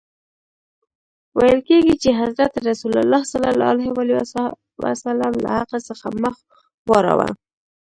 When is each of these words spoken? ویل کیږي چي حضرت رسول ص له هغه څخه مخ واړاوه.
ویل 1.37 1.59
کیږي 1.69 1.95
چي 2.01 2.09
حضرت 2.21 2.51
رسول 2.67 2.93
ص 3.29 3.31
له 5.19 5.51
هغه 5.59 5.77
څخه 5.87 6.07
مخ 6.23 6.35
واړاوه. 6.89 7.29